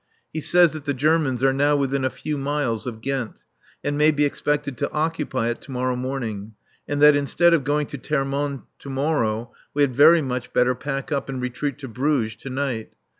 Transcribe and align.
He 0.33 0.41
says 0.41 0.73
that 0.73 0.85
the 0.85 0.95
Germans 0.95 1.43
are 1.43 1.53
now 1.53 1.75
within 1.77 2.03
a 2.03 2.09
few 2.09 2.35
miles 2.35 2.87
of 2.87 3.01
Ghent, 3.01 3.43
and 3.83 3.99
may 3.99 4.09
be 4.09 4.25
expected 4.25 4.75
to 4.79 4.91
occupy 4.91 5.49
it 5.49 5.61
to 5.61 5.71
morrow 5.71 5.95
morning, 5.95 6.55
and 6.87 6.99
that 7.03 7.15
instead 7.15 7.53
of 7.53 7.63
going 7.63 7.85
to 7.85 7.99
Termonde 7.99 8.63
to 8.79 8.89
morrow 8.89 9.53
we 9.75 9.83
had 9.83 9.95
very 9.95 10.23
much 10.23 10.53
better 10.53 10.73
pack 10.73 11.11
up 11.11 11.29
and 11.29 11.39
retreat 11.39 11.77
to 11.77 11.87
Bruges 11.87 12.35
to 12.37 12.49
night. 12.49 12.93